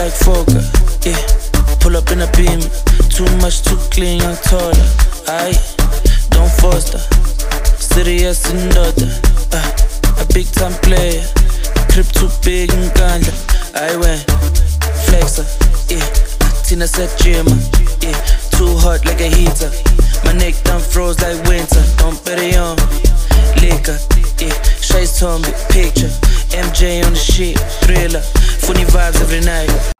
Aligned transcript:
like 0.00 0.12
Fokker. 0.24 0.64
Yeah, 1.04 1.20
pull 1.80 1.94
up 1.94 2.10
in 2.10 2.22
a 2.22 2.30
beam. 2.32 2.60
Too 3.12 3.28
much, 3.36 3.60
too 3.60 3.76
clean, 3.92 4.20
young 4.20 4.36
taller. 4.48 4.88
I 5.28 5.52
don't 6.30 6.52
foster. 6.56 6.98
Serious 7.76 8.42
daughter. 8.72 9.10
Uh, 9.52 10.22
a 10.22 10.24
big 10.32 10.46
time 10.56 10.72
player. 10.80 11.20
Crib 11.92 12.06
too 12.16 12.30
big 12.42 12.72
and 12.72 12.88
ganja. 12.96 13.34
I 13.76 13.96
went 14.00 14.24
flexer. 15.04 15.44
Yeah, 15.92 16.06
Tina 16.64 16.86
said 16.88 17.10
Jimmer. 17.20 17.60
Yeah, 18.00 18.16
too 18.56 18.72
hot 18.80 19.04
like 19.04 19.20
a 19.20 19.28
heater. 19.28 19.70
My 20.24 20.32
neck 20.32 20.54
done 20.64 20.80
froze 20.80 21.20
like 21.20 21.36
winter. 21.44 21.84
Don't 21.98 22.16
bet 22.24 22.38
it 22.40 22.56
on 22.56 22.76
liquor. 23.60 23.98
Yeah, 24.40 24.56
Shay's 24.80 25.18
told 25.18 25.42
me 25.42 25.52
picture. 25.68 26.12
MJ 26.56 27.04
on 27.04 27.12
the 27.12 27.18
shit, 27.18 27.58
thriller. 27.84 28.22
Funny 28.70 28.84
vibes 28.84 29.20
every 29.20 29.40
night. 29.40 29.99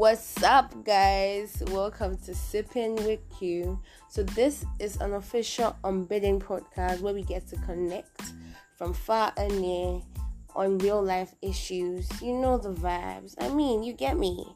What's 0.00 0.42
up, 0.42 0.82
guys? 0.82 1.62
Welcome 1.66 2.16
to 2.24 2.34
Sipping 2.34 2.94
with 3.04 3.20
Q. 3.38 3.78
So, 4.08 4.22
this 4.22 4.64
is 4.78 4.96
an 4.96 5.12
official 5.12 5.76
unbidding 5.84 6.40
podcast 6.40 7.02
where 7.02 7.12
we 7.12 7.22
get 7.22 7.46
to 7.48 7.56
connect 7.56 8.22
from 8.78 8.94
far 8.94 9.30
and 9.36 9.60
near 9.60 10.00
on 10.56 10.78
real 10.78 11.02
life 11.02 11.34
issues. 11.42 12.08
You 12.22 12.32
know 12.32 12.56
the 12.56 12.72
vibes. 12.72 13.34
I 13.40 13.50
mean, 13.50 13.82
you 13.82 13.92
get 13.92 14.16
me. 14.16 14.46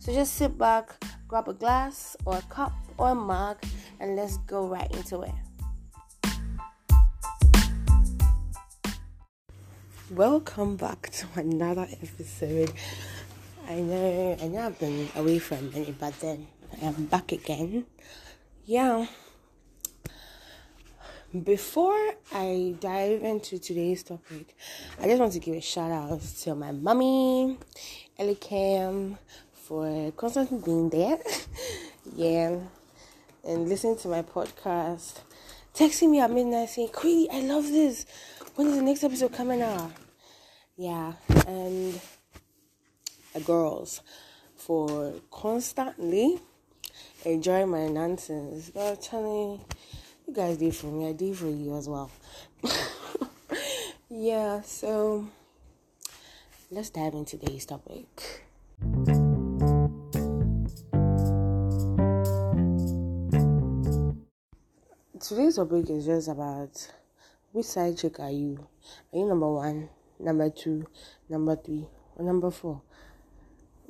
So, 0.00 0.12
just 0.12 0.34
sit 0.34 0.58
back, 0.58 1.02
grab 1.26 1.48
a 1.48 1.54
glass 1.54 2.14
or 2.26 2.36
a 2.36 2.42
cup 2.42 2.74
or 2.98 3.12
a 3.12 3.14
mug, 3.14 3.56
and 4.00 4.16
let's 4.16 4.36
go 4.36 4.66
right 4.66 4.94
into 4.94 5.22
it. 5.22 5.32
Welcome 10.10 10.76
back 10.76 11.08
to 11.12 11.26
another 11.36 11.88
episode. 12.02 12.74
I 13.70 13.76
know, 13.76 14.36
I 14.42 14.48
know 14.48 14.66
I've 14.66 14.80
been 14.80 15.08
away 15.14 15.38
for 15.38 15.54
a 15.54 15.62
minute, 15.62 15.94
but 15.96 16.18
then 16.18 16.48
I 16.72 16.86
am 16.86 17.04
back 17.06 17.30
again. 17.30 17.86
Yeah. 18.64 19.06
Before 21.44 22.14
I 22.34 22.74
dive 22.80 23.22
into 23.22 23.60
today's 23.60 24.02
topic, 24.02 24.56
I 25.00 25.06
just 25.06 25.20
want 25.20 25.34
to 25.34 25.38
give 25.38 25.54
a 25.54 25.60
shout 25.60 25.92
out 25.92 26.20
to 26.20 26.56
my 26.56 26.72
mommy, 26.72 27.58
Ellie 28.18 28.34
Cam, 28.34 29.16
for 29.52 30.10
constantly 30.16 30.58
being 30.64 30.90
there. 30.90 31.18
yeah. 32.16 32.56
And 33.44 33.68
listening 33.68 33.98
to 33.98 34.08
my 34.08 34.22
podcast. 34.22 35.20
Texting 35.74 36.10
me 36.10 36.18
at 36.18 36.32
midnight 36.32 36.70
saying, 36.70 36.88
Queenie, 36.88 37.30
I 37.30 37.42
love 37.42 37.68
this. 37.68 38.04
When 38.56 38.66
is 38.66 38.74
the 38.74 38.82
next 38.82 39.04
episode 39.04 39.32
coming 39.32 39.62
out? 39.62 39.92
Yeah. 40.76 41.12
And 41.46 42.00
girls 43.38 44.00
for 44.56 45.14
constantly 45.30 46.40
enjoying 47.24 47.68
my 47.68 47.86
nonsense. 47.86 48.70
But 48.70 49.08
you, 49.12 49.60
you 50.26 50.34
guys 50.34 50.56
did 50.56 50.74
for 50.74 50.86
me, 50.86 51.08
I 51.08 51.12
did 51.12 51.36
for 51.36 51.48
you 51.48 51.76
as 51.76 51.88
well. 51.88 52.10
yeah, 54.10 54.62
so 54.62 55.28
let's 56.70 56.90
dive 56.90 57.14
into 57.14 57.38
today's 57.38 57.66
topic. 57.66 58.44
Today's 65.20 65.56
topic 65.56 65.88
is 65.90 66.06
just 66.06 66.28
about 66.28 66.90
which 67.52 67.66
side 67.66 67.96
chick 67.98 68.18
are 68.20 68.30
you? 68.30 68.66
Are 69.12 69.18
you 69.18 69.26
number 69.26 69.52
one, 69.52 69.88
number 70.18 70.50
two, 70.50 70.86
number 71.28 71.56
three, 71.56 71.86
or 72.16 72.24
number 72.24 72.50
four? 72.50 72.82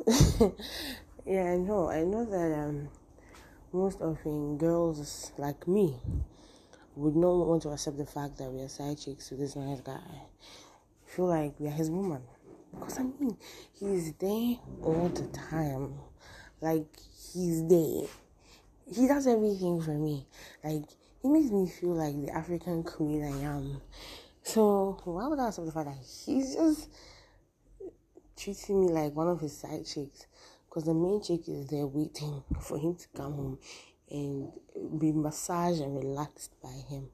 yeah, 1.27 1.53
I 1.53 1.57
know. 1.57 1.91
I 1.91 2.05
know 2.05 2.25
that 2.25 2.59
um, 2.59 2.89
most 3.73 4.01
often 4.01 4.57
girls 4.57 5.33
like 5.37 5.69
me 5.69 5.97
would 6.97 7.17
not 7.17 7.47
want 7.47 7.63
to 7.63 7.71
accept 7.71 7.99
the 7.99 8.07
fact 8.07 8.39
that 8.39 8.51
we 8.51 8.63
are 8.63 8.69
side 8.69 8.99
chicks 8.99 9.29
to 9.29 9.35
this 9.35 9.57
nice 9.57 9.81
guy. 9.81 10.01
Feel 11.07 11.27
like 11.27 11.55
we 11.59 11.69
are 11.69 11.73
his 11.73 11.91
woman. 11.91 12.23
Because 12.73 12.99
I 12.99 13.03
mean, 13.03 13.37
he's 13.79 14.13
there 14.15 14.57
all 14.83 15.11
the 15.13 15.27
time. 15.51 15.95
Like, 16.61 16.87
he's 17.33 17.67
there. 17.67 18.07
He 18.91 19.07
does 19.07 19.27
everything 19.27 19.83
for 19.83 19.93
me. 19.93 20.27
Like, 20.65 20.85
he 21.23 21.29
makes 21.29 21.51
me 21.51 21.69
feel 21.69 21.95
like 21.95 22.21
the 22.25 22.31
African 22.31 22.83
queen 22.85 23.25
I 23.25 23.45
am. 23.45 23.81
So, 24.43 25.01
why 25.05 25.27
would 25.27 25.39
I 25.39 25.49
accept 25.49 25.67
the 25.67 25.73
fact 25.73 25.89
that 25.89 25.99
he's 26.25 26.55
just 26.55 26.89
treating 28.41 28.81
me 28.81 28.93
like 28.93 29.15
one 29.15 29.29
of 29.29 29.41
his 29.41 29.57
side 29.57 29.85
chicks 29.85 30.27
because 30.67 30.85
the 30.85 30.95
main 30.95 31.23
chick 31.23 31.47
is 31.47 31.67
there 31.67 31.87
waiting 31.87 32.43
for 32.61 32.79
him 32.79 32.95
to 32.95 33.07
come 33.15 33.33
home 33.35 33.59
and 34.11 34.51
be 34.99 35.13
massaged 35.13 35.81
and 35.81 35.97
relaxed 35.97 36.53
by 36.63 36.73
him. 36.89 37.09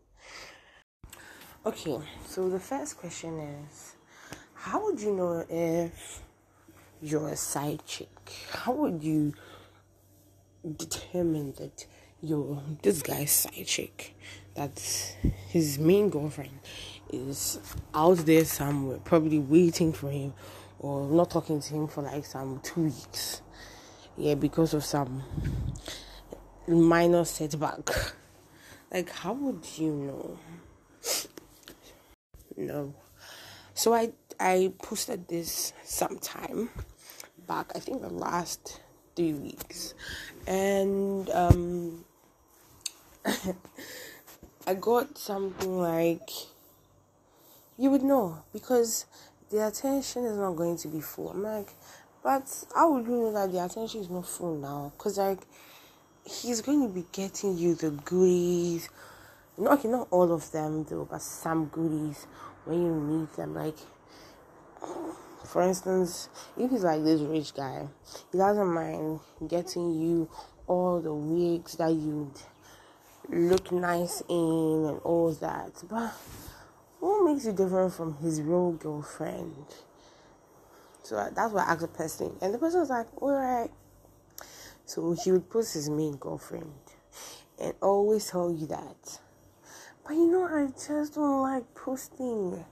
Okay, 1.65 1.99
so 2.27 2.49
the 2.49 2.61
first 2.61 2.97
question 2.97 3.41
is 3.41 3.97
how 4.55 4.85
would 4.85 5.01
you 5.01 5.13
know 5.13 5.45
if 5.49 6.23
you're 7.03 7.29
a 7.29 7.37
side 7.37 7.85
chick? 7.87 8.09
How 8.51 8.73
would 8.73 9.03
you 9.03 9.35
determine 10.77 11.53
that 11.59 11.87
you're 12.23 12.63
this 12.83 13.03
guy's 13.03 13.33
side 13.33 13.67
chick? 13.67 14.15
That 14.55 14.79
his 15.49 15.79
main 15.79 16.09
girlfriend 16.09 16.61
is 17.13 17.59
out 17.93 18.19
there 18.19 18.45
somewhere, 18.45 18.99
probably 18.99 19.39
waiting 19.39 19.93
for 19.93 20.11
him 20.11 20.33
or 20.87 21.09
not 21.09 21.31
talking 21.31 21.61
to 21.61 21.75
him 21.75 21.89
for 21.89 22.03
like 22.03 22.25
some 22.25 22.61
two 22.63 22.85
weeks. 22.85 23.43
Yeah, 24.17 24.35
because 24.35 24.73
of 24.73 24.85
some 24.85 25.23
minor 26.69 27.25
setback. 27.25 27.91
Like, 28.93 29.11
how 29.11 29.33
would 29.33 29.67
you 29.77 29.91
know? 29.93 30.39
No. 32.57 32.95
So 33.75 33.93
I 33.93 34.13
I 34.39 34.73
posted 34.81 35.29
this 35.29 35.73
sometime 35.83 36.71
back. 37.47 37.73
I 37.75 37.81
think 37.81 38.01
the 38.01 38.09
last 38.09 38.81
three 39.17 39.35
weeks, 39.35 39.95
and 40.47 41.29
um, 41.31 42.05
I 44.67 44.75
got 44.75 45.19
something 45.19 45.79
like 45.79 46.31
you 47.77 47.91
would 47.91 48.03
know 48.03 48.43
because 48.53 49.05
the 49.51 49.67
attention 49.67 50.25
is 50.25 50.37
not 50.37 50.57
going 50.57 50.77
to 50.79 50.89
be 50.89 51.01
full. 51.01 51.31
I'm 51.31 51.43
like, 51.43 51.69
but 52.23 52.65
how 52.75 52.93
would 52.93 53.07
you 53.07 53.13
know 53.13 53.33
that 53.33 53.53
the 53.53 53.65
attention 53.65 54.01
is 54.01 54.11
not 54.11 54.27
full 54.27 54.57
now? 54.57 54.93
Because, 54.97 55.19
like, 55.19 55.41
he's 56.25 56.61
going 56.61 56.87
to 56.87 56.93
be 56.93 57.05
getting 57.13 57.57
you 57.57 57.75
the 57.75 57.91
goodies. 57.91 58.89
No, 59.57 59.71
okay, 59.73 59.89
not 59.89 60.09
all 60.11 60.33
of 60.33 60.51
them, 60.53 60.85
though, 60.85 61.07
but 61.09 61.23
some 61.23 61.67
goodies 61.67 62.27
when 62.65 62.83
you 62.83 62.95
need 62.95 63.33
them. 63.37 63.55
Like, 63.55 63.77
for 65.47 65.63
instance, 65.63 66.29
if 66.59 66.71
he's 66.71 66.83
like 66.83 67.05
this 67.05 67.21
rich 67.21 67.55
guy, 67.55 67.87
he 68.33 68.39
doesn't 68.39 68.67
mind 68.67 69.21
getting 69.47 69.93
you 70.01 70.29
all 70.67 71.01
the 71.01 71.15
wigs 71.15 71.77
that 71.77 71.93
you'd 71.93 72.33
look 73.29 73.71
nice 73.71 74.23
in 74.29 74.87
and 74.89 75.01
all 75.05 75.31
that. 75.41 75.73
But 75.89 76.13
what 77.01 77.25
makes 77.25 77.45
you 77.45 77.53
different 77.53 77.93
from 77.95 78.17
his 78.19 78.41
real 78.41 78.73
girlfriend? 78.73 79.67
So 81.03 81.15
that's 81.35 81.53
what 81.53 81.67
I 81.67 81.73
asked 81.73 81.83
the 81.83 81.89
person, 81.89 82.37
and 82.41 82.53
the 82.53 82.59
person 82.59 82.81
was 82.81 82.91
like, 82.91 83.07
"All 83.23 83.33
right." 83.33 83.71
So 84.87 85.13
he 85.13 85.33
would 85.33 85.49
post 85.49 85.75
his 85.75 85.89
main 85.89 86.17
girlfriend, 86.17 86.73
and 87.61 87.75
always 87.81 88.31
tell 88.31 88.51
you 88.51 88.67
that. 88.67 89.21
But 90.05 90.15
you 90.15 90.27
know, 90.27 90.45
I 90.45 90.67
just 90.67 91.15
don't 91.15 91.43
like 91.43 91.75
posting. 91.75 92.65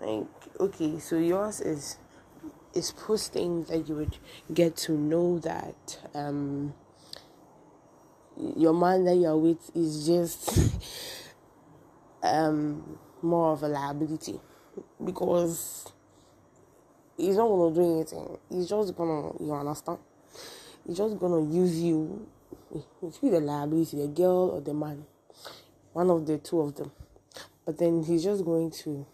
Like, 0.00 0.26
okay, 0.58 0.98
so 0.98 1.18
yours 1.18 1.60
is 1.60 1.98
is 2.74 2.92
posting 2.92 3.64
that 3.64 3.88
you 3.88 3.94
would 3.96 4.16
get 4.52 4.76
to 4.76 4.92
know 4.92 5.38
that 5.40 5.98
um 6.14 6.72
your 8.56 8.72
man 8.72 9.04
that 9.04 9.16
you're 9.16 9.36
with 9.36 9.70
is 9.76 10.06
just 10.06 10.58
um 12.22 12.98
more 13.22 13.52
of 13.52 13.62
a 13.62 13.68
liability 13.68 14.40
because 15.04 15.92
he's 17.16 17.36
not 17.36 17.48
gonna 17.48 17.74
do 17.74 17.96
anything. 17.96 18.38
He's 18.50 18.68
just 18.68 18.96
gonna 18.96 19.32
you 19.40 19.52
understand? 19.52 19.98
He's 20.86 20.96
just 20.96 21.18
gonna 21.18 21.42
use 21.42 21.80
you. 21.80 22.26
It's 23.02 23.18
be 23.18 23.28
the 23.28 23.40
liability, 23.40 23.98
the 23.98 24.08
girl 24.08 24.50
or 24.54 24.60
the 24.60 24.74
man. 24.74 25.04
One 25.92 26.10
of 26.10 26.26
the 26.26 26.38
two 26.38 26.60
of 26.60 26.74
them. 26.74 26.90
But 27.64 27.78
then 27.78 28.02
he's 28.02 28.24
just 28.24 28.44
going 28.44 28.70
to 28.82 29.06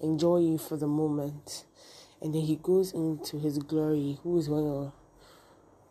enjoy 0.00 0.38
you 0.38 0.58
for 0.58 0.76
the 0.76 0.86
moment. 0.86 1.64
And 2.20 2.34
then 2.34 2.42
he 2.42 2.56
goes 2.56 2.92
into 2.92 3.38
his 3.38 3.58
glory. 3.58 4.18
Who 4.22 4.38
is 4.38 4.48
gonna 4.48 4.92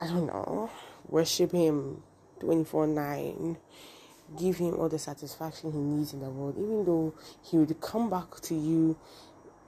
I 0.02 0.08
don't 0.08 0.28
know, 0.28 0.70
worship 1.08 1.52
him 1.52 2.04
twenty 2.40 2.64
four 2.64 2.88
nine 2.88 3.58
give 4.38 4.58
him 4.58 4.76
all 4.76 4.90
the 4.90 5.00
satisfaction 5.00 5.72
he 5.72 5.80
needs 5.80 6.14
in 6.14 6.20
the 6.20 6.30
world, 6.30 6.56
even 6.58 6.86
though 6.86 7.14
he 7.44 7.58
would 7.58 7.80
come 7.82 8.10
back 8.10 8.40
to 8.42 8.56
you 8.56 8.98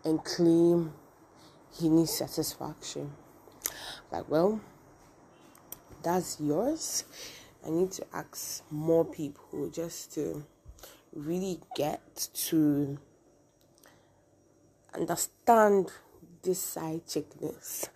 and 0.03 0.23
claim 0.23 0.93
he 1.79 1.89
needs 1.89 2.11
satisfaction. 2.11 3.11
Like, 4.11 4.29
well, 4.29 4.61
that's 6.03 6.39
yours. 6.39 7.05
I 7.65 7.69
need 7.69 7.91
to 7.93 8.05
ask 8.13 8.63
more 8.71 9.05
people 9.05 9.69
just 9.69 10.13
to 10.15 10.43
really 11.13 11.59
get 11.75 12.29
to 12.33 12.97
understand 14.93 15.91
this 16.41 16.59
side 16.59 17.05
chickness. 17.07 17.89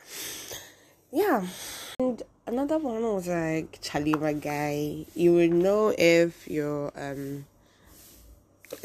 Yeah. 1.11 1.47
And 1.99 2.21
another 2.47 2.77
one 2.77 3.01
was 3.03 3.27
like 3.27 3.79
Charlie 3.81 4.13
my 4.13 4.33
guy. 4.33 5.05
You 5.15 5.33
will 5.33 5.49
know 5.49 5.93
if 5.97 6.47
you're 6.47 6.91
um 6.95 7.45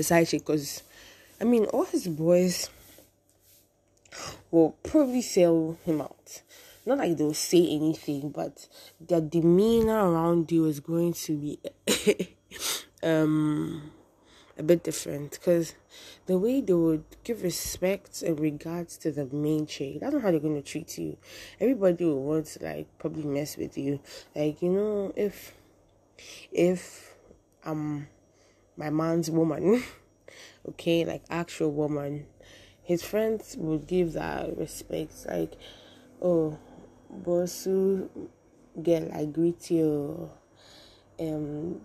side 0.00 0.28
chick 0.28 0.46
because 0.46 0.82
I 1.40 1.44
mean 1.44 1.64
all 1.66 1.84
his 1.84 2.08
boys 2.08 2.70
will 4.50 4.72
probably 4.82 5.22
sell 5.22 5.78
him 5.84 6.00
out. 6.00 6.42
Not 6.86 6.98
like 6.98 7.16
they'll 7.16 7.34
say 7.34 7.58
anything, 7.58 8.30
but 8.30 8.66
their 9.00 9.20
demeanor 9.20 10.10
around 10.10 10.50
you 10.50 10.64
is 10.64 10.80
going 10.80 11.12
to 11.12 11.36
be 11.36 11.58
um 13.02 13.92
a 14.60 14.62
bit 14.62 14.84
different 14.84 15.30
because 15.32 15.74
the 16.26 16.38
way 16.38 16.60
they 16.60 16.74
would 16.74 17.04
give 17.24 17.42
respect 17.42 18.22
and 18.22 18.38
regards 18.38 18.98
to 18.98 19.10
the 19.10 19.24
main 19.26 19.66
chick, 19.66 19.94
that's 20.00 20.12
not 20.12 20.18
know 20.18 20.20
how 20.20 20.30
they're 20.30 20.38
going 20.38 20.54
to 20.54 20.62
treat 20.62 20.98
you. 20.98 21.16
Everybody 21.58 22.04
will 22.04 22.22
want 22.22 22.46
to 22.46 22.64
like 22.64 22.86
probably 22.98 23.24
mess 23.24 23.56
with 23.56 23.76
you. 23.78 24.00
Like, 24.36 24.60
you 24.62 24.68
know, 24.68 25.12
if 25.16 25.54
if 26.52 27.16
um 27.64 28.06
my 28.76 28.90
man's 28.90 29.30
woman, 29.30 29.82
okay, 30.68 31.06
like 31.06 31.22
actual 31.30 31.72
woman, 31.72 32.26
his 32.82 33.02
friends 33.02 33.56
would 33.58 33.86
give 33.86 34.12
that 34.12 34.56
respect. 34.58 35.26
Like, 35.26 35.54
oh, 36.20 36.58
Bosu, 37.24 38.08
girl, 38.80 39.10
I 39.12 39.24
greet 39.24 39.70
you. 39.70 40.30
Um, 41.18 41.80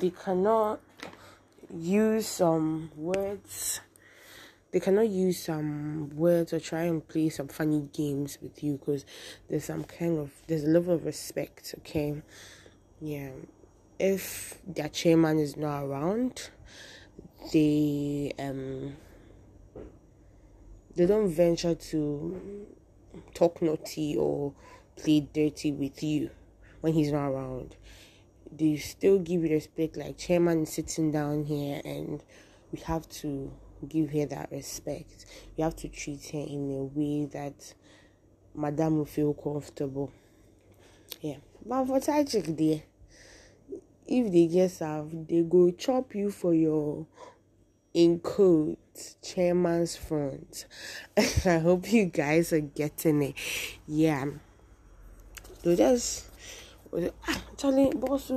they 0.00 0.10
cannot 0.10 0.80
use 1.76 2.26
some 2.26 2.90
words. 2.96 3.80
They 4.72 4.80
cannot 4.80 5.08
use 5.08 5.42
some 5.42 6.10
words 6.16 6.52
or 6.52 6.60
try 6.60 6.82
and 6.82 7.06
play 7.06 7.28
some 7.28 7.48
funny 7.48 7.88
games 7.92 8.38
with 8.42 8.62
you 8.62 8.78
because 8.78 9.04
there's 9.48 9.64
some 9.64 9.84
kind 9.84 10.18
of 10.18 10.32
there's 10.48 10.64
a 10.64 10.68
level 10.68 10.94
of 10.94 11.04
respect 11.04 11.74
okay? 11.78 12.22
Yeah. 13.00 13.30
If 13.98 14.58
their 14.66 14.88
chairman 14.88 15.38
is 15.38 15.56
not 15.56 15.84
around 15.84 16.50
they 17.52 18.32
um 18.38 18.96
they 20.96 21.06
don't 21.06 21.28
venture 21.28 21.74
to 21.74 22.66
talk 23.32 23.62
naughty 23.62 24.16
or 24.16 24.54
play 24.96 25.20
dirty 25.32 25.70
with 25.70 26.02
you 26.02 26.30
when 26.80 26.92
he's 26.92 27.12
not 27.12 27.28
around 27.28 27.76
they 28.56 28.76
still 28.76 29.18
give 29.18 29.44
you 29.44 29.50
respect 29.50 29.96
like 29.96 30.18
chairman 30.18 30.66
sitting 30.66 31.10
down 31.10 31.44
here 31.44 31.80
and 31.84 32.22
we 32.72 32.78
have 32.80 33.08
to 33.08 33.52
give 33.88 34.10
her 34.10 34.26
that 34.26 34.50
respect. 34.50 35.26
We 35.56 35.62
have 35.62 35.76
to 35.76 35.88
treat 35.88 36.24
her 36.32 36.38
in 36.38 36.70
a 36.70 36.84
way 36.84 37.26
that 37.26 37.74
madam 38.54 38.98
will 38.98 39.04
feel 39.04 39.34
comfortable. 39.34 40.12
Yeah. 41.20 41.36
But 41.66 41.86
for 41.86 42.00
chick 42.00 42.44
there 42.56 42.82
if 44.06 44.30
they 44.30 44.46
get 44.46 44.70
served 44.70 45.28
they 45.28 45.42
go 45.42 45.70
chop 45.70 46.14
you 46.14 46.30
for 46.30 46.54
your 46.54 47.06
in 47.94 48.18
code 48.18 48.76
chairman's 49.22 49.96
front. 49.96 50.66
I 51.16 51.58
hope 51.58 51.92
you 51.92 52.06
guys 52.06 52.52
are 52.52 52.60
getting 52.60 53.22
it. 53.22 53.34
Yeah. 53.86 54.26
They 55.62 55.76
just 55.76 56.28
ah, 57.28 57.42
Charlie, 57.56 57.90
boss, 57.94 58.30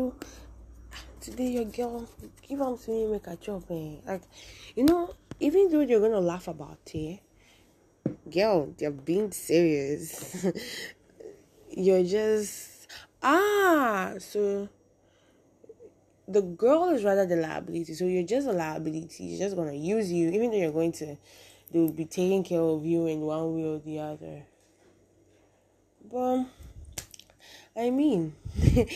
today 1.22 1.52
your 1.52 1.66
girl 1.66 2.08
give 2.42 2.60
them 2.60 2.78
to 2.78 2.92
me, 2.92 3.06
make 3.06 3.28
a 3.28 3.36
job, 3.36 3.64
eh? 3.70 3.98
Like, 4.06 4.24
you 4.76 4.84
know, 4.84 5.14
even 5.40 5.70
though 5.70 5.82
you're 5.82 6.00
gonna 6.00 6.20
laugh 6.20 6.48
about 6.48 6.80
it, 6.94 7.20
girl, 8.32 8.74
they're 8.78 8.92
being 8.92 9.32
serious. 9.32 10.46
you're 11.70 12.04
just 12.04 12.88
ah, 13.22 14.14
so 14.18 14.68
the 16.28 16.42
girl 16.42 16.90
is 16.90 17.04
rather 17.04 17.26
the 17.26 17.36
liability, 17.36 17.94
so 17.94 18.06
you're 18.06 18.24
just 18.24 18.48
a 18.48 18.52
liability. 18.52 19.08
She's 19.10 19.40
just 19.40 19.56
gonna 19.56 19.74
use 19.74 20.12
you, 20.12 20.30
even 20.30 20.50
though 20.50 20.58
you're 20.58 20.72
going 20.72 20.94
to, 20.94 21.18
they 21.72 21.80
will 21.80 21.92
be 21.92 22.06
taking 22.06 22.44
care 22.44 22.62
of 22.62 22.84
you 22.86 23.06
in 23.06 23.22
one 23.22 23.56
way 23.56 23.64
or 23.66 23.80
the 23.80 24.00
other. 24.00 24.44
But 26.12 26.46
I 27.78 27.92
mean, 27.92 28.34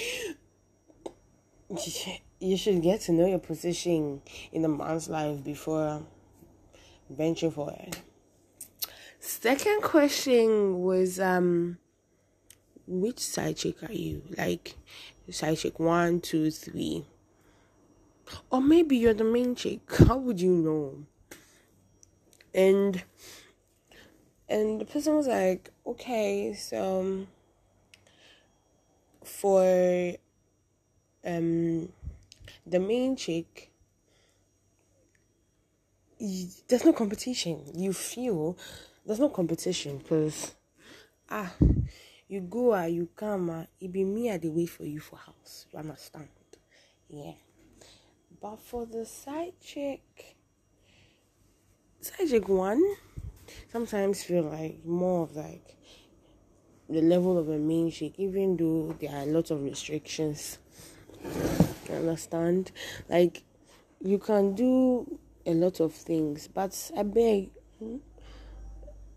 you 2.39 2.57
should 2.57 2.81
get 2.81 3.01
to 3.01 3.11
know 3.11 3.27
your 3.27 3.37
position 3.37 4.23
in 4.51 4.65
a 4.65 4.67
man's 4.67 5.07
life 5.07 5.43
before 5.43 6.01
venturing 7.07 7.51
forward. 7.51 7.97
Second 9.19 9.83
question 9.83 10.81
was 10.81 11.19
um 11.19 11.77
which 12.87 13.19
side 13.19 13.57
chick 13.57 13.83
are 13.83 13.93
you? 13.93 14.23
Like 14.35 14.75
side 15.29 15.59
chick 15.59 15.79
one, 15.79 16.19
two, 16.19 16.49
three. 16.49 17.05
Or 18.49 18.61
maybe 18.61 18.97
you're 18.97 19.13
the 19.13 19.23
main 19.23 19.53
chick. 19.53 19.81
How 20.07 20.17
would 20.17 20.41
you 20.41 20.51
know? 20.51 21.05
And 22.55 23.03
and 24.49 24.81
the 24.81 24.85
person 24.85 25.15
was 25.15 25.27
like, 25.27 25.69
okay, 25.85 26.53
so 26.53 27.27
for 29.23 30.13
um 31.25 31.89
the 32.65 32.79
main 32.79 33.15
chick 33.15 33.71
there's 36.67 36.85
no 36.85 36.93
competition. 36.93 37.59
You 37.73 37.93
feel 37.93 38.57
there's 39.05 39.19
no 39.19 39.29
competition 39.29 39.97
because 39.97 40.53
ah 41.29 41.51
you 42.27 42.41
go 42.41 42.73
ah 42.73 42.85
you 42.85 43.09
come 43.15 43.49
ah 43.49 43.65
it 43.79 43.91
be 43.91 44.03
me 44.03 44.29
at 44.29 44.41
the 44.41 44.49
wait 44.49 44.69
for 44.69 44.85
you 44.85 44.99
for 44.99 45.17
house. 45.17 45.65
You 45.71 45.79
understand? 45.79 46.29
Yeah. 47.09 47.33
But 48.39 48.59
for 48.59 48.85
the 48.85 49.05
side 49.05 49.53
chick 49.63 50.35
side 52.01 52.29
chick 52.29 52.47
one 52.47 52.81
sometimes 53.71 54.23
feel 54.23 54.43
like 54.43 54.85
more 54.85 55.23
of 55.23 55.35
like 55.35 55.77
the 56.91 57.01
level 57.01 57.37
of 57.37 57.49
a 57.49 57.57
main 57.57 57.89
chick, 57.89 58.13
even 58.17 58.57
though 58.57 58.95
there 58.99 59.11
are 59.11 59.23
a 59.23 59.25
lot 59.25 59.49
of 59.51 59.63
restrictions. 59.63 60.59
You 61.87 61.95
understand? 61.95 62.71
Like, 63.07 63.43
you 64.03 64.17
can 64.17 64.55
do 64.55 65.19
a 65.45 65.53
lot 65.53 65.79
of 65.79 65.93
things, 65.93 66.47
but 66.47 66.91
I 66.97 67.03
beg, 67.03 67.49
know 67.79 67.99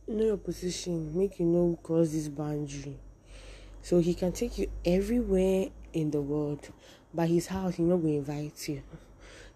your 0.07 0.37
position, 0.37 1.17
make 1.19 1.39
you 1.39 1.47
know 1.47 1.79
cross 1.83 2.11
this 2.11 2.29
boundary. 2.29 2.99
So 3.83 3.99
he 3.99 4.15
can 4.15 4.33
take 4.33 4.57
you 4.59 4.71
everywhere 4.85 5.69
in 5.93 6.11
the 6.11 6.23
world, 6.23 6.71
but 7.13 7.29
his 7.29 7.49
house, 7.49 7.75
he 7.75 7.83
not 7.83 7.97
going 7.99 8.17
invite 8.17 8.69
you. 8.69 8.83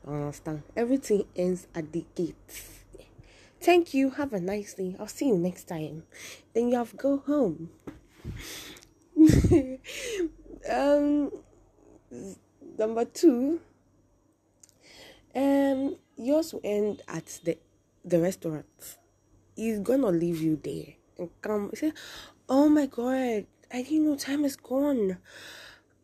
you 0.07 0.13
understand? 0.13 0.63
Everything 0.77 1.25
ends 1.37 1.67
at 1.75 1.93
the 1.93 2.05
gates. 2.15 2.79
Thank 3.61 3.93
you. 3.93 4.11
Have 4.11 4.33
a 4.33 4.41
nice 4.41 4.75
day. 4.75 4.95
I'll 5.01 5.09
see 5.09 5.29
you 5.29 5.37
next 5.37 5.65
time. 5.65 6.05
Then 6.55 6.69
you 6.69 6.77
have 6.77 6.91
to 6.91 6.97
go 6.97 7.19
home. 7.19 7.71
um, 10.71 11.31
number 12.79 13.05
two, 13.05 13.61
um, 15.35 15.97
yours 16.17 16.53
will 16.53 16.61
end 16.65 17.03
at 17.09 17.41
the 17.45 17.59
the 18.05 18.21
restaurant. 18.21 18.67
He's 19.57 19.81
gonna 19.81 20.09
leave 20.11 20.41
you 20.41 20.57
there 20.57 20.95
and 21.19 21.31
come 21.43 21.71
say, 21.75 21.93
"Oh 22.49 22.69
my 22.69 22.87
god, 22.87 23.47
I 23.73 23.83
didn't 23.83 24.07
know 24.07 24.17
time 24.17 24.45
is 24.45 24.57
gone. 24.57 25.19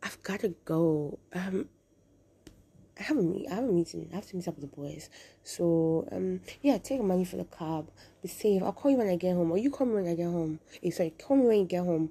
I've 0.02 0.22
gotta 0.22 0.54
go. 0.64 1.18
Um, 1.32 1.68
I 2.98 3.02
have 3.02 3.16
a 3.16 3.22
meet. 3.22 3.48
I 3.50 3.56
have 3.56 3.64
a 3.64 3.72
meeting. 3.72 4.08
I 4.12 4.16
have 4.16 4.26
to 4.28 4.36
meet 4.36 4.46
up 4.46 4.56
with 4.56 4.70
the 4.70 4.76
boys. 4.76 5.10
So 5.42 6.06
um, 6.12 6.40
yeah, 6.62 6.78
take 6.78 7.02
money 7.02 7.24
for 7.24 7.36
the 7.36 7.44
cab. 7.44 7.90
Be 8.22 8.28
safe. 8.28 8.62
I'll 8.62 8.72
call 8.72 8.90
you 8.90 8.98
when 8.98 9.08
I 9.08 9.16
get 9.16 9.34
home, 9.34 9.50
or 9.50 9.58
you 9.58 9.70
call 9.70 9.86
me 9.86 9.94
when 9.94 10.08
I 10.08 10.14
get 10.14 10.26
home. 10.26 10.60
Hey, 10.80 10.90
sorry, 10.90 11.10
call 11.10 11.36
me 11.36 11.46
when 11.46 11.58
you 11.60 11.64
get 11.66 11.84
home. 11.84 12.10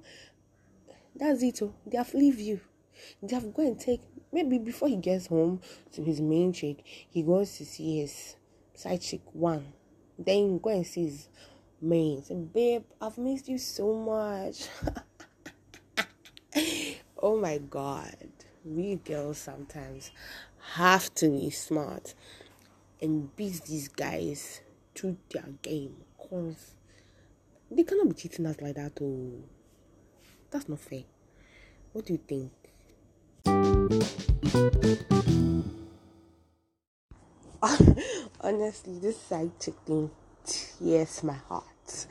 That's 1.16 1.42
it. 1.42 1.62
Oh, 1.62 1.74
they 1.86 1.96
have 1.96 2.12
leave 2.12 2.38
you. 2.38 2.60
They 3.22 3.34
have 3.34 3.52
go 3.54 3.66
and 3.66 3.78
take 3.78 4.00
maybe 4.34 4.58
before 4.58 4.88
he 4.88 4.96
gets 4.96 5.28
home 5.28 5.60
to 5.92 6.02
his 6.02 6.20
main 6.20 6.52
chick, 6.52 6.82
he 6.84 7.22
goes 7.22 7.56
to 7.56 7.64
see 7.64 8.00
his 8.00 8.36
side 8.74 9.00
chick 9.00 9.22
one. 9.32 9.72
Then 10.18 10.58
go 10.58 10.70
and 10.70 10.86
see 10.86 11.04
his 11.04 11.28
main. 11.80 12.22
Say, 12.22 12.34
babe, 12.34 12.84
I've 13.00 13.16
missed 13.16 13.48
you 13.48 13.58
so 13.58 13.94
much. 13.94 14.68
oh 17.22 17.40
my 17.40 17.58
god. 17.58 18.16
We 18.64 18.96
girls 18.96 19.36
sometimes 19.38 20.10
have 20.74 21.14
to 21.16 21.28
be 21.28 21.50
smart 21.50 22.14
and 23.02 23.34
beat 23.36 23.60
these 23.66 23.88
guys 23.88 24.62
to 24.94 25.18
their 25.30 25.44
game 25.60 25.96
because 26.16 26.74
they 27.70 27.82
cannot 27.82 28.08
be 28.08 28.14
cheating 28.14 28.46
us 28.46 28.60
like 28.62 28.76
that. 28.76 28.92
Oh, 29.02 29.42
that's 30.50 30.66
not 30.68 30.80
fair. 30.80 31.02
What 31.92 32.06
do 32.06 32.14
you 32.14 32.20
think? 32.26 32.52
Honestly, 38.40 38.98
this 38.98 39.20
side 39.20 39.50
chick 39.60 39.74
thing 39.84 40.10
tears 40.46 41.22
my 41.22 41.34
heart. 41.34 42.06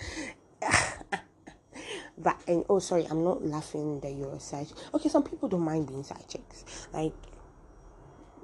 But 2.24 2.38
and 2.48 2.64
oh 2.70 2.80
sorry, 2.80 3.06
I'm 3.10 3.24
not 3.24 3.46
laughing 3.46 4.00
that 4.00 4.14
you're 4.14 4.34
a 4.34 4.40
side. 4.40 4.68
Okay, 4.94 5.10
some 5.10 5.24
people 5.24 5.50
don't 5.50 5.62
mind 5.62 5.88
being 5.88 6.04
side 6.04 6.24
chicks. 6.28 6.88
Like 6.94 7.14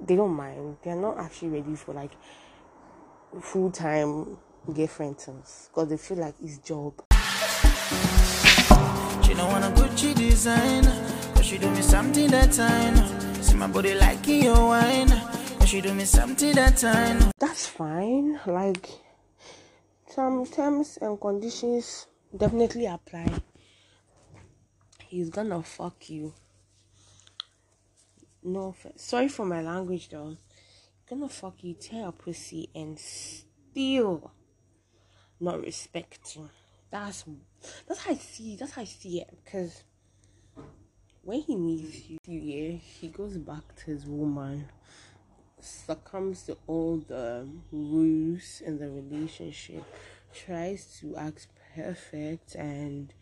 they 0.00 0.16
don't 0.16 0.34
mind. 0.34 0.76
They're 0.82 0.96
not 0.96 1.18
actually 1.18 1.48
ready 1.60 1.74
for 1.74 1.94
like 1.94 2.12
full 3.40 3.70
time 3.70 4.36
girlfriends 4.72 5.68
because 5.68 5.88
they 5.88 5.96
feel 5.96 6.18
like 6.18 6.34
it's 6.42 6.58
job. 6.58 6.94
She 9.22 9.34
don't 9.34 9.50
wanna 9.50 9.70
Gucci 9.74 10.14
design, 10.14 10.84
cause 11.34 11.46
she 11.46 11.58
do 11.58 11.70
me 11.70 11.82
something 11.82 12.30
that 12.30 12.52
time. 12.52 12.96
See 13.42 13.56
my 13.56 13.66
body 13.66 13.94
like 13.94 14.26
your 14.26 14.54
wine, 14.54 15.08
cause 15.08 15.68
she 15.68 15.80
do 15.80 15.94
me 15.94 16.04
something 16.04 16.52
that 16.54 16.76
time. 16.76 17.30
That's 17.38 17.66
fine. 17.66 18.40
Like 18.46 18.88
some 20.06 20.44
terms 20.44 20.98
and 21.00 21.20
conditions 21.20 22.06
definitely 22.36 22.86
apply. 22.86 23.40
He's 25.10 25.28
gonna 25.28 25.60
fuck 25.60 26.08
you. 26.08 26.32
No 28.44 28.76
sorry 28.94 29.26
for 29.26 29.44
my 29.44 29.60
language 29.60 30.08
though. 30.08 30.36
Gonna 31.08 31.28
fuck 31.28 31.64
you 31.64 31.74
tear 31.74 32.06
a 32.06 32.12
pussy 32.12 32.70
and 32.76 32.96
still 32.96 34.30
not 35.40 35.60
respect 35.62 36.36
you. 36.36 36.48
That's 36.92 37.24
that's 37.88 38.04
how 38.04 38.12
i 38.12 38.14
see 38.14 38.54
that's 38.54 38.70
how 38.70 38.82
i 38.82 38.84
see 38.84 39.20
it 39.20 39.36
because 39.44 39.82
when 41.24 41.40
he 41.40 41.56
meets 41.56 42.08
you 42.08 42.18
yeah 42.26 42.78
he 42.78 43.08
goes 43.08 43.36
back 43.36 43.74
to 43.74 43.86
his 43.86 44.06
woman 44.06 44.68
succumbs 45.58 46.44
to 46.44 46.56
all 46.68 46.98
the 47.08 47.48
rules 47.72 48.62
in 48.64 48.78
the 48.78 48.88
relationship 48.88 49.82
tries 50.32 51.00
to 51.00 51.16
act 51.16 51.48
perfect 51.74 52.54
and 52.54 53.12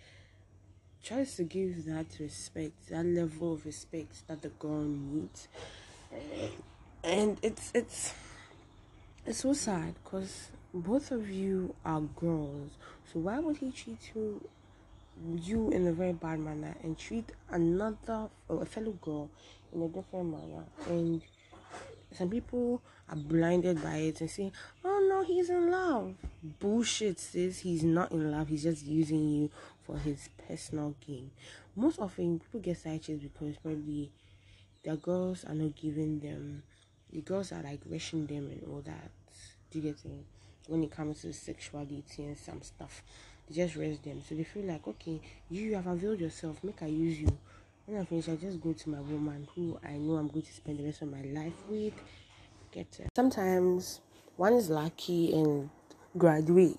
tries 1.09 1.37
to 1.37 1.43
give 1.43 1.87
that 1.87 2.07
respect, 2.21 2.91
that 2.91 3.07
level 3.07 3.55
of 3.55 3.65
respect 3.65 4.29
that 4.29 4.43
the 4.43 4.51
girl 4.51 4.83
needs, 4.83 5.49
and 7.03 7.39
it's 7.43 7.71
it's 7.75 8.13
it's 9.25 9.39
so 9.39 9.55
sad 9.55 9.95
because 10.05 10.49
both 10.75 11.11
of 11.11 11.31
you 11.31 11.75
are 11.83 12.03
girls. 12.03 12.73
So 13.11 13.21
why 13.21 13.39
would 13.39 13.57
he 13.57 13.71
treat 13.71 14.11
you 14.15 14.47
you 15.35 15.71
in 15.71 15.87
a 15.87 15.93
very 15.93 16.13
bad 16.13 16.41
manner 16.41 16.77
and 16.83 16.99
treat 16.99 17.33
another 17.51 18.29
a 18.51 18.67
fellow 18.67 18.93
girl 19.01 19.31
in 19.73 19.83
a 19.83 19.89
different 19.89 20.31
manner? 20.31 20.65
And 20.91 21.23
some 22.13 22.29
people 22.29 22.83
are 23.09 23.17
blinded 23.17 23.83
by 23.83 23.97
it 23.97 24.21
and 24.21 24.31
say, 24.31 24.53
"Oh 24.85 25.07
no, 25.09 25.25
he's 25.25 25.49
in 25.49 25.71
love." 25.71 26.17
Bullshit, 26.61 27.19
sis. 27.19 27.61
He's 27.61 27.83
not 27.83 28.13
in 28.13 28.31
love. 28.31 28.49
He's 28.49 28.65
just 28.65 28.85
using 28.85 29.27
you 29.31 29.51
for 29.89 29.99
his 29.99 30.29
personal 30.47 30.95
gain. 31.05 31.31
Most 31.75 31.99
often, 31.99 32.39
people 32.39 32.61
get 32.61 32.77
side 32.77 33.03
chicks 33.03 33.23
because 33.23 33.57
probably 33.57 34.13
their 34.85 34.97
girls 34.97 35.45
are 35.47 35.55
not 35.55 35.75
giving 35.75 36.21
them. 36.21 36.63
The 37.11 37.23
girls 37.23 37.53
are 37.53 37.63
like 37.63 37.81
rushing 37.91 38.27
them 38.27 38.51
and 38.51 38.63
all 38.69 38.83
that. 38.83 39.11
Do 39.71 39.79
you 39.79 39.85
get? 39.93 39.97
When 40.69 40.85
it 40.85 40.91
comes 40.91 41.23
to 41.23 41.33
sexuality 41.33 42.25
and 42.25 42.37
some 42.37 42.61
stuff, 42.61 43.03
they 43.49 43.55
just 43.55 43.77
rest 43.77 44.05
them. 44.05 44.21
So 44.29 44.35
they 44.35 44.45
feel 44.45 44.65
like, 44.65 44.87
okay, 44.87 45.21
you 45.49 45.75
have 45.75 45.87
availed 45.87 46.21
yourself. 46.21 46.63
Make 46.63 46.83
I 46.83 46.87
use 46.87 47.19
you. 47.21 47.39
When 47.87 47.99
I 47.99 48.05
finish, 48.05 48.29
I 48.29 48.37
just 48.37 48.61
go 48.61 48.75
to 48.75 48.91
my 48.91 49.01
woman 49.01 49.49
who 49.55 49.79
I 49.83 49.93
know 49.93 50.17
I'm 50.17 50.29
going 50.29 50.43
to 50.43 50.53
spend 50.53 50.79
the 50.79 50.85
rest 50.85 51.01
of 51.01 51.11
my 51.11 51.23
life 51.23 51.55
with. 51.71 51.95
Get 52.71 52.89
it. 53.01 53.09
Sometimes 53.17 54.01
one 54.37 54.53
is 54.53 54.69
lucky 54.69 55.33
and 55.33 55.71
graduate 56.19 56.79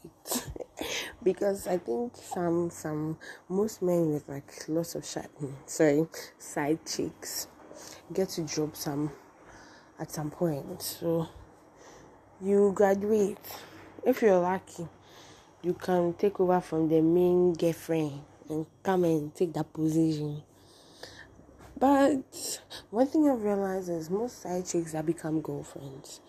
because 1.23 1.67
I 1.67 1.77
think 1.77 2.15
some 2.15 2.69
some 2.69 3.17
most 3.47 3.81
men 3.81 4.13
with 4.13 4.27
like 4.27 4.51
lots 4.67 4.95
of 4.95 5.05
side 5.05 5.29
mm, 5.41 5.53
sorry 5.65 6.07
side 6.37 6.79
chicks 6.85 7.47
get 8.13 8.29
to 8.29 8.41
drop 8.41 8.75
some 8.75 9.11
at 9.99 10.11
some 10.11 10.31
point. 10.31 10.81
So 10.81 11.27
you 12.41 12.71
graduate. 12.73 13.37
If 14.05 14.21
you're 14.21 14.39
lucky, 14.39 14.87
you 15.61 15.73
can 15.73 16.13
take 16.13 16.39
over 16.39 16.61
from 16.61 16.87
the 16.87 17.01
main 17.01 17.53
girlfriend 17.53 18.21
and 18.49 18.65
come 18.81 19.03
and 19.03 19.35
take 19.35 19.53
that 19.53 19.73
position. 19.73 20.41
But 21.77 22.61
one 22.89 23.07
thing 23.07 23.29
I've 23.29 23.43
realized 23.43 23.89
is 23.89 24.09
most 24.09 24.41
side 24.41 24.65
chicks 24.65 24.93
that 24.93 25.05
become 25.05 25.41
girlfriends 25.41 26.21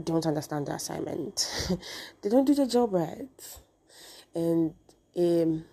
don't 0.00 0.26
understand 0.26 0.66
the 0.66 0.74
assignment. 0.74 1.68
they 2.22 2.28
don't 2.28 2.44
do 2.44 2.54
the 2.54 2.66
job 2.66 2.92
right 2.92 3.58
and 4.34 4.74
um, 5.16 5.64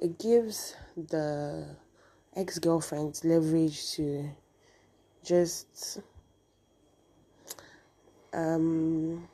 it 0.00 0.18
gives 0.18 0.74
the 0.96 1.66
ex 2.36 2.58
girlfriend 2.58 3.20
leverage 3.24 3.92
to 3.92 4.28
just 5.24 6.00
um 8.32 9.28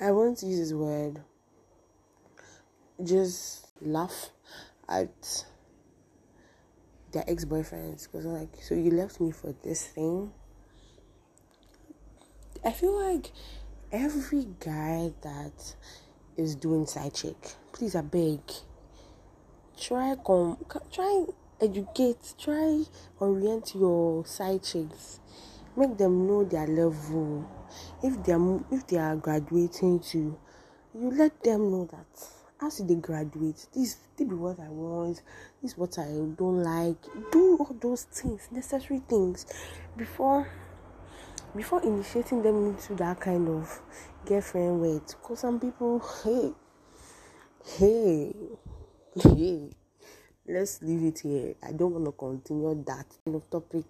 I 0.00 0.10
won't 0.10 0.42
use 0.42 0.58
this 0.58 0.72
word 0.72 1.20
just 3.04 3.66
laugh 3.80 4.30
at 4.88 5.44
their 7.12 7.24
ex 7.28 7.44
boyfriends 7.44 8.04
because 8.10 8.24
like 8.26 8.56
so 8.62 8.74
you 8.74 8.90
left 8.90 9.20
me 9.20 9.30
for 9.30 9.54
this 9.62 9.86
thing. 9.86 10.32
I 12.64 12.72
feel 12.72 12.92
like 12.92 13.30
every 13.92 14.46
guy 14.58 15.12
that 15.22 15.74
is 16.36 16.56
doing 16.56 16.86
side 16.86 17.14
chick. 17.14 17.36
Please, 17.72 17.94
I 17.94 18.00
beg. 18.00 18.40
Try 19.80 20.16
come, 20.26 20.56
try 20.90 21.24
educate, 21.60 22.34
try 22.38 22.82
orient 23.20 23.74
your 23.74 24.26
side 24.26 24.64
chicks. 24.64 25.20
Make 25.76 25.96
them 25.96 26.26
know 26.26 26.44
their 26.44 26.66
level. 26.66 27.48
If 28.02 28.24
they 28.24 28.32
are 28.32 28.64
if 28.72 28.86
they 28.88 28.98
are 28.98 29.14
graduating 29.16 30.00
to, 30.10 30.36
you 30.94 31.10
let 31.10 31.42
them 31.44 31.70
know 31.70 31.88
that 31.92 32.28
as 32.60 32.78
they 32.78 32.94
graduate, 32.96 33.66
this 33.72 33.98
this 34.16 34.28
be 34.28 34.34
what 34.34 34.58
I 34.58 34.68
want. 34.68 35.22
This 35.62 35.72
is 35.72 35.78
what 35.78 35.96
I 35.98 36.06
don't 36.06 36.62
like. 36.64 37.00
Do 37.30 37.56
all 37.60 37.76
those 37.80 38.02
things, 38.02 38.48
necessary 38.50 39.00
things, 39.08 39.46
before 39.96 40.48
before 41.58 41.82
initiating 41.82 42.40
them 42.40 42.68
into 42.68 42.94
that 42.94 43.18
kind 43.18 43.48
of 43.48 43.80
girlfriend 44.24 44.80
wait 44.80 45.02
because 45.08 45.40
some 45.40 45.58
people 45.58 46.00
hey 46.22 46.52
hey 47.76 48.32
hey 49.20 49.68
let's 50.46 50.80
leave 50.82 51.02
it 51.02 51.18
here. 51.18 51.56
I 51.60 51.72
don't 51.72 51.92
want 51.92 52.04
to 52.04 52.12
continue 52.12 52.84
that 52.86 53.06
kind 53.24 53.34
of 53.34 53.50
topic. 53.50 53.84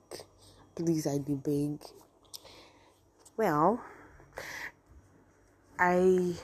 Please 0.75 1.07
i 1.07 1.19
beg. 1.19 1.79
Well 3.37 3.83
i 5.79 6.35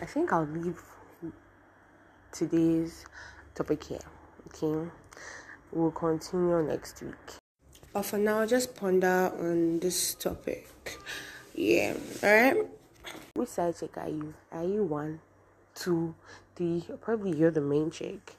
i 0.00 0.06
think 0.06 0.32
i'll 0.32 0.46
leave 0.46 0.80
today's 2.32 3.04
topic 3.54 3.84
here 3.84 3.98
okay? 4.48 4.90
We'll 5.70 5.92
continue 5.92 6.62
next 6.62 7.02
week 7.02 7.43
but 7.94 8.02
for 8.02 8.18
now, 8.18 8.44
just 8.44 8.74
ponder 8.74 9.32
on 9.38 9.78
this 9.78 10.14
topic. 10.14 10.68
Yeah, 11.54 11.94
alright? 12.22 12.56
Which 13.34 13.48
side 13.48 13.78
chick 13.78 13.96
are 13.96 14.08
you? 14.08 14.34
Are 14.50 14.64
you 14.64 14.82
one, 14.82 15.20
two, 15.76 16.16
three? 16.56 16.84
Probably 17.00 17.38
you're 17.38 17.52
the 17.52 17.60
main 17.60 17.92
chick. 17.92 18.34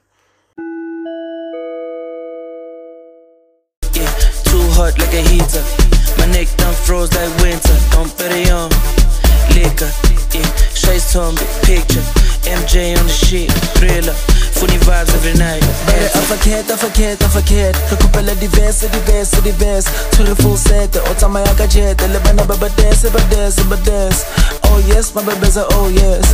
Yeah, 3.94 4.12
too 4.44 4.60
hot 4.76 4.98
like 4.98 5.14
a 5.14 5.22
heater. 5.24 5.64
My 6.18 6.26
neck 6.26 6.48
done 6.58 6.74
froze 6.74 7.14
like 7.14 7.32
winter. 7.40 7.76
Don't 7.92 8.12
put 8.12 8.30
it 8.32 8.50
on. 8.52 8.68
Liquor, 9.56 9.90
yeah. 10.36 10.75
Chase 10.86 11.12
Tombe, 11.12 11.40
picture. 11.62 12.02
MJ 12.46 12.96
on 12.96 13.04
the 13.04 13.12
shit, 13.12 13.50
thriller. 13.74 14.14
Funny 14.56 14.78
vibes 14.86 15.12
every 15.18 15.34
night. 15.34 15.60
Bare 15.84 16.08
afakhet 16.14 16.70
afakhet 16.70 17.18
afakhet 17.18 17.74
re 17.90 17.96
khopela 17.98 18.34
diverse 18.40 18.86
diverse 18.88 19.36
diverse. 19.42 19.84
Tshwere 20.12 20.34
full 20.40 20.56
set 20.56 20.96
o 20.96 21.12
tsamaya 21.18 21.52
ka 21.58 21.66
jet. 21.66 22.00
Le 22.08 22.18
bana 22.20 22.44
ba 22.46 22.56
ba 22.56 22.68
dance 22.78 23.10
ba 23.10 23.20
dance 23.28 23.60
ba 23.68 23.76
dance 23.84 24.24
oh 24.64 24.78
yes 24.88 25.12
my 25.14 25.22
babeza 25.22 25.66
oh 25.72 25.88
yes. 25.88 26.24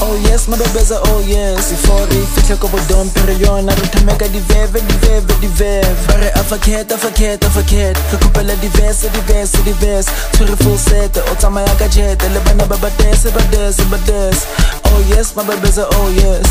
Oh 0.00 0.16
yes 0.24 0.48
my 0.48 0.56
babeza 0.56 0.98
oh 1.12 1.20
yes. 1.20 1.70
Before 1.70 2.02
re 2.10 2.18
fitlhe 2.34 2.56
ko 2.58 2.66
bodompe 2.68 3.20
re 3.28 3.34
yona 3.44 3.76
re 3.76 3.86
thameka 3.94 4.26
diveve 4.32 4.80
diveve 4.88 5.34
diveve 5.38 5.94
bare 6.08 6.32
afakhet 6.40 6.88
afakhet 6.90 7.44
afakhet 7.44 7.94
re 8.10 8.18
khopela 8.18 8.56
diverse 8.60 9.06
diverse 9.12 9.52
diverse. 9.62 10.08
Tshwere 10.32 10.56
full 10.64 10.78
set 10.78 11.16
o 11.18 11.34
tsamaya 11.36 11.78
ka 11.78 11.86
jet. 11.86 12.18
Le 12.34 12.40
bana 12.40 12.66
ba 12.66 12.76
ba 12.78 12.90
dance 12.98 13.30
ba 13.30 13.42
dance 13.52 13.84
ba 13.92 13.97
dance 14.06 14.46
oh 14.84 15.00
yes 15.10 15.34
my 15.36 15.42
babeza 15.44 15.86
oh 15.92 16.08
yes. 16.10 16.46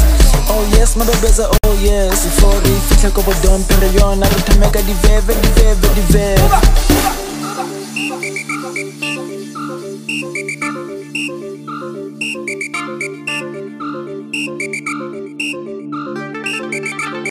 Oh 0.50 0.64
yes 0.78 0.96
my 0.96 1.06
babeza 1.06 1.50
oh 1.66 1.74
yes. 1.84 2.24
Before 2.26 2.60
re 2.62 2.74
fitlhe 2.90 3.12
ko 3.14 3.22
bodompe 3.22 3.74
re 3.82 3.90
yona 4.00 4.26
re 4.30 4.42
thameka 4.48 4.82
diveve 4.82 5.34
diveve 5.42 5.88
diveve 5.96 6.42